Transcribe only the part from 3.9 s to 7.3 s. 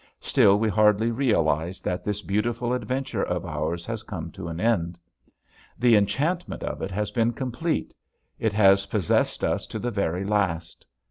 come to an end. The enchantment of it has